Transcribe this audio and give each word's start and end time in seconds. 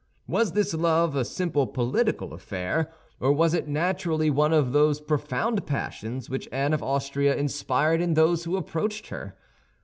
Was 0.25 0.53
this 0.53 0.73
love 0.73 1.15
a 1.15 1.23
simple 1.23 1.67
political 1.67 2.33
affair, 2.33 2.91
or 3.19 3.31
was 3.31 3.53
it 3.53 3.67
naturally 3.67 4.31
one 4.31 4.51
of 4.51 4.71
those 4.71 4.99
profound 4.99 5.67
passions 5.67 6.27
which 6.27 6.49
Anne 6.51 6.73
of 6.73 6.81
Austria 6.81 7.35
inspired 7.35 8.01
in 8.01 8.15
those 8.15 8.45
who 8.45 8.57
approached 8.57 9.09
her? 9.09 9.35